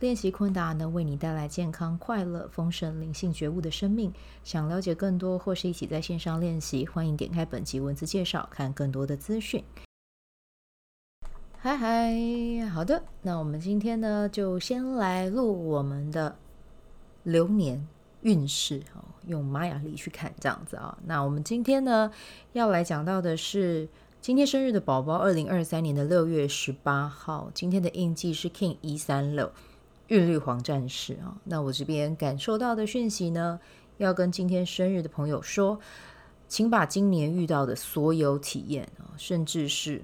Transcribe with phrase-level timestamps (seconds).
[0.00, 4.12] 练习昆达能为你带来健康、快乐、丰盛、灵性觉悟的生命。
[4.42, 9.64] 想了解更多或是一起在线上练习，欢迎点开本集文字介绍，看更多的资讯。
[11.56, 16.36] 嗨嗨，好的，那我们今天呢，就先来录我们的
[17.22, 17.86] 流年
[18.22, 20.98] 运势哦，用玛雅历去看这样子啊。
[21.06, 22.10] 那我们今天呢，
[22.52, 23.88] 要来讲到的是
[24.20, 29.50] 今天生日的宝宝，二零二三年的六月十八号，今天的印记是 King 一三六。
[30.14, 33.58] 韵律黄战士啊，那我这边感受到的讯息呢，
[33.96, 35.80] 要跟今天生日的朋友说，
[36.46, 40.00] 请把今年遇到的所有体验啊，甚至是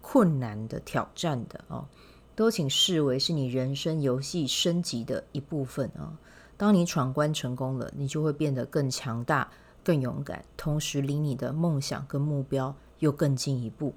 [0.00, 1.86] 困难的、挑战的啊，
[2.34, 6.16] 都请视为是你人生游戏升级的一部分啊。
[6.56, 9.50] 当你闯关成功了，你就会变得更强大、
[9.84, 13.92] 更勇敢，同时离你的梦想跟目标又更进一步。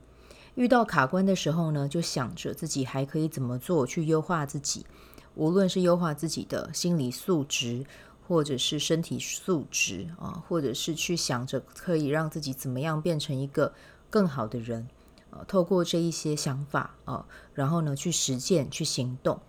[0.56, 4.86] 遇到卡关的时候呢，就想着自己还可以怎么做去优化自己。
[5.36, 7.86] 无论是优化自己的心理素质，
[8.28, 13.74] 或者是身体素质啊，或者是去想着可以让自己怎么样变成一个
[14.10, 14.88] 更好的人
[15.30, 19.40] 啊，透过这一些想法啊，然后呢去实践、去行动，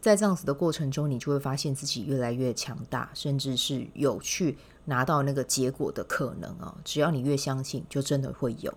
[0.00, 6.76] 在这样子的过程中，你就会发现自己越来越强大，甚至是有去拿到那个结果的可能啊。
[6.84, 8.72] 只要你越相信，就真的会有。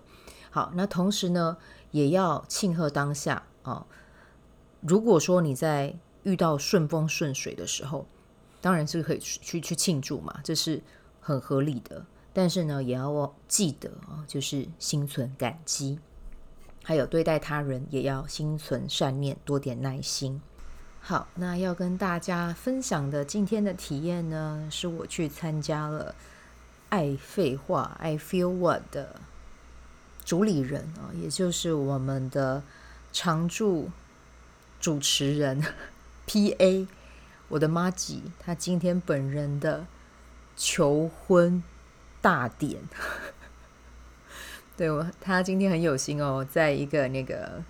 [0.50, 1.56] 好，那同时呢，
[1.92, 3.86] 也要庆贺当下啊。
[4.80, 8.04] 如果说你在遇到顺风顺水的时候，
[8.60, 10.82] 当然是可以去去庆祝嘛，这是
[11.20, 12.04] 很合理的。
[12.32, 16.00] 但是呢，也要记得啊，就是心存感激，
[16.82, 20.42] 还有对待他人也要心存善念，多点耐心。
[21.00, 26.12] 好，那要跟大家分享的今天的体验呢，是我去参加了
[26.88, 29.20] 爱废话 I Feel What 的
[30.24, 32.64] 主理人啊，也就是我们的
[33.12, 33.90] 常驻
[34.80, 35.62] 主持人。
[36.26, 36.88] P.A.
[37.48, 39.86] 我的妈吉，他今天本人的
[40.56, 41.62] 求婚
[42.20, 42.80] 大典，
[44.76, 47.62] 对我，他今天很有心哦，在一个那个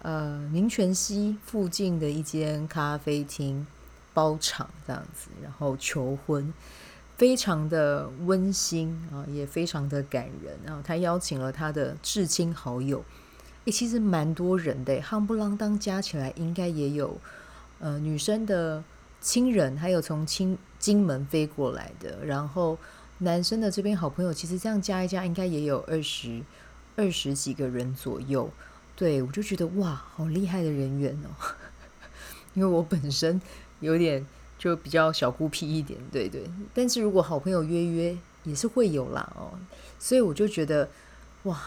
[0.00, 3.66] 呃民权西附近的一间咖啡厅
[4.14, 6.50] 包场这样子，然后求婚，
[7.18, 10.58] 非常的温馨啊，也非常的感人。
[10.64, 13.04] 然后他邀请了他的至亲好友，
[13.66, 17.18] 诶，其实蛮多人的，夯不啷当加起来应该也有。
[17.82, 18.84] 呃，女生的
[19.20, 22.78] 亲人，还有从金金门飞过来的，然后
[23.18, 26.40] 男生的这边好朋友，其实这样加一加，应该也有二十
[26.94, 28.48] 二十几个人左右。
[28.94, 31.34] 对，我就觉得哇，好厉害的人缘哦。
[32.54, 33.42] 因为我本身
[33.80, 34.24] 有点
[34.56, 36.48] 就比较小孤僻一点，对对。
[36.72, 39.58] 但是如果好朋友约约，也是会有啦哦。
[39.98, 40.88] 所以我就觉得
[41.42, 41.60] 哇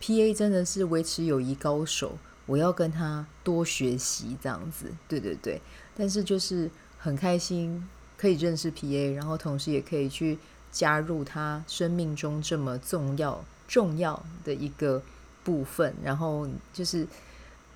[0.00, 2.18] ，PA 真的是维持友谊高手。
[2.46, 5.60] 我要跟他多学习，这样子，对对对。
[5.96, 10.38] 但是就是很开心可以认识 PA，然后同时也可以去
[10.72, 15.02] 加入他生命中这么重要重要的一个
[15.42, 15.94] 部分。
[16.02, 17.06] 然后就是，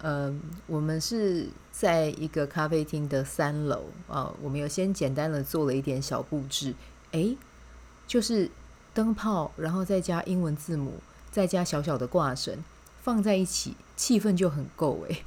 [0.01, 0.35] 呃，
[0.67, 6.75] 我们是在一个咖啡厅的三楼啊，我们有先简单的做了一点小布置，
[7.13, 7.37] 诶，
[8.07, 8.51] 就是
[8.93, 10.95] 灯泡，然后再加英文字母，
[11.31, 12.63] 再加小小的挂绳。
[13.01, 15.25] 放在一起，气氛就很够诶。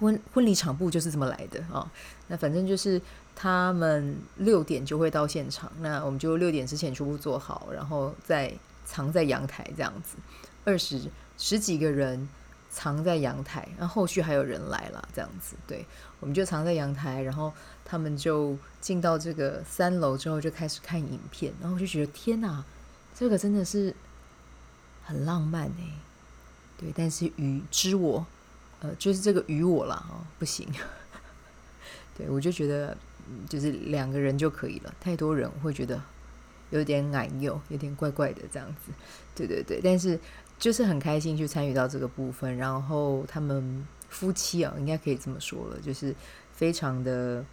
[0.00, 1.92] 婚婚礼场布就是这么来的啊、
[2.28, 3.00] 那反正就是
[3.36, 8.50] 他们六点就会到现场，那我们就六点之前全部做好，然后再
[8.86, 10.16] 藏在阳台这样子。
[10.64, 11.02] 二十
[11.36, 12.26] 十几个人
[12.70, 15.54] 藏在阳台，然后续还有人来了这样子。
[15.66, 15.84] 对，
[16.18, 17.52] 我们就藏在阳台，然后
[17.84, 22.64] 他们就进到这个三楼之后就开始看影片，然后我就觉得天哪，
[23.14, 23.94] 这个真的是
[25.04, 25.92] 很浪漫诶。
[26.80, 28.24] 对，但是与之我，
[28.80, 30.66] 呃，就是这个与我啦，哦，不行。
[32.16, 32.96] 对，我就觉得，
[33.50, 36.02] 就是两个人就可以了，太多人会觉得
[36.70, 38.90] 有点矮幼，有点怪怪的这样子。
[39.34, 40.18] 对对对，但是
[40.58, 46.16] 就是很开心去参与到这个部分，然后他们夫妻啊，应该可以这么说了，就是
[46.54, 47.44] 非常的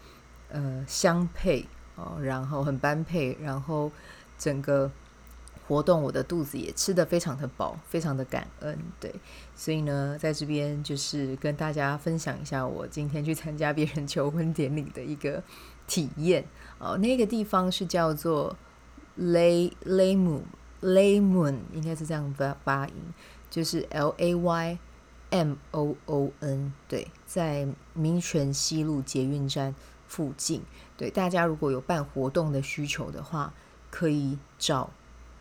[0.47, 1.65] 呃相配
[1.97, 3.91] 哦，然后很般配，然后
[4.39, 4.89] 整个。
[5.67, 9.13] 活动，我的肚子也吃得非常的饱，非常的感恩，对，
[9.53, 15.43] 所以呢，在这边就是跟大家分享一下我今天去参加别人求婚典礼的一个
[15.85, 16.45] 体验
[16.79, 16.97] 哦。
[16.97, 18.55] 那个地方是叫做
[19.19, 20.43] Lay Laymoon
[20.81, 22.93] Laymoon 应该是这样发发音，
[23.49, 24.79] 就是 L A Y
[25.31, 26.71] M O O N。
[26.87, 29.75] 对，在民权西路捷运站
[30.07, 30.61] 附近。
[30.95, 33.53] 对，大家如果有办活动的需求的话，
[33.89, 34.89] 可以找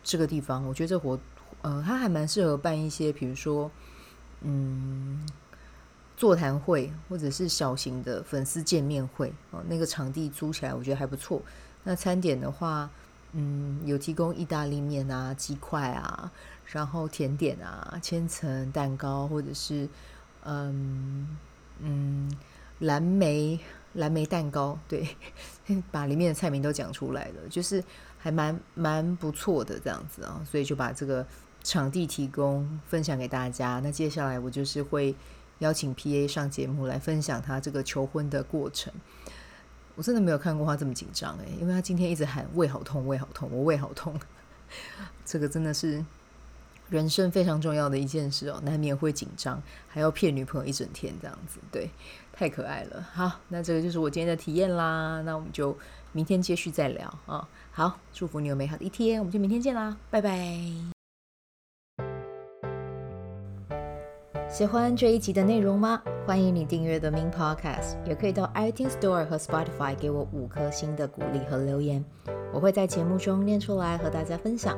[0.07, 0.65] 这个地方。
[0.65, 1.19] 我觉得这活，
[1.61, 3.69] 呃，它还蛮适合办一些，比如说，
[4.41, 5.27] 嗯。
[6.19, 11.39] 座谈会或者是小型的粉丝见面会哦，那个场地租起来我觉得还不错。
[11.83, 12.89] 那餐点的话，
[13.33, 16.31] 嗯，有提供意大利面啊、鸡块啊，
[16.65, 19.87] 然后甜点啊、千层蛋糕或者是
[20.43, 21.37] 嗯
[21.81, 22.35] 嗯
[22.79, 23.59] 蓝莓
[23.93, 25.07] 蓝莓蛋糕，对，
[25.91, 27.83] 把里面的菜名都讲出来了，就是
[28.27, 31.25] 还蛮蛮不错的这样子啊，所以就把这个
[31.63, 33.79] 场地提供分享给大家。
[33.81, 35.15] 那接下来我就是会。
[35.59, 38.93] 邀请 PA 上节目来分享他这个求婚的过程，
[39.95, 44.13] 我真的没有看过他这么紧张诶，因为他今天一直喊胃好痛，胃好痛，我胃好痛，
[45.25, 46.05] 这个真的是
[46.91, 51.89] 人生非常重要的一件事哦，难免会紧张，还要骗女朋友一整天这样子，对，
[52.31, 53.01] 太可爱了。
[53.11, 55.75] 好，那这个就是我今天的体验啦，那我们就
[56.17, 57.47] 明天继续再聊啊、哦。
[57.71, 60.49] 好，祝福你有美好的一天，我们就明天见啦，拜拜。
[64.49, 66.01] 喜欢这一集的内容吗？
[66.25, 72.03] 欢迎你订阅 The Min Podcast，也可以到 iTunes Store 和 Spotify 给我五颗星的鼓励和留言，
[72.51, 74.75] 我会在节目中念出来和大家分享。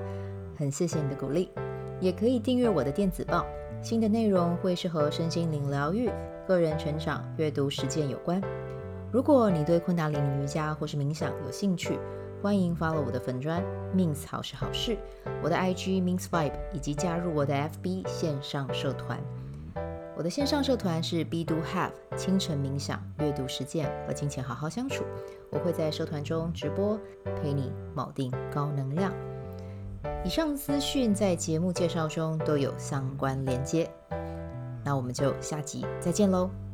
[0.58, 1.50] 很谢谢你的鼓励，
[2.02, 3.46] 也可以订阅我的电子报，
[3.82, 6.10] 新的内容会是和身心灵疗愈、
[6.46, 8.42] 个人成长、阅读实践有关。
[9.12, 11.98] 如果你对昆达里尼瑜伽或是冥想有兴趣，
[12.44, 13.64] 欢迎 follow 我的粉砖
[13.96, 14.96] Mins 好是好事，
[15.42, 19.20] 我的 IG MinsVibe 以及加入我的 FB 线上社团。
[20.16, 25.04] 我的线上社团是 Bdo Have 清晨冥想、阅读实践和金钱好好相处。
[25.50, 27.00] 我会在社团中直播，
[27.42, 29.12] 陪你锚定高能量。
[30.24, 33.90] 以上资讯在节目介绍中都有相关连接。
[34.86, 36.69] 那我们就下集再见喽。